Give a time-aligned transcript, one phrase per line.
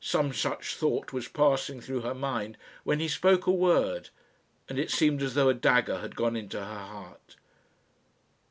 [0.00, 4.08] Some such thought was passing through her mind, when he spoke a word,
[4.66, 7.36] and it seemed as though a dagger had gone into her heart.